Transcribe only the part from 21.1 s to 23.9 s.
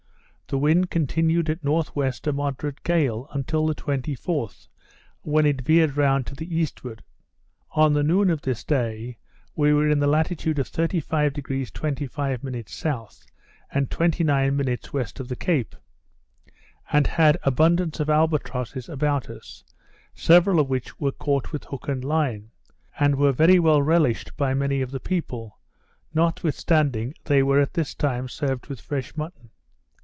caught with hook and line; and were very well